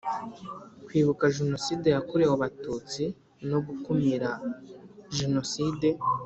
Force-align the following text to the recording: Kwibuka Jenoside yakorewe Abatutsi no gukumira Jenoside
Kwibuka 0.85 1.23
Jenoside 1.37 1.87
yakorewe 1.95 2.31
Abatutsi 2.37 3.03
no 3.49 3.59
gukumira 3.65 4.29
Jenoside 5.17 5.87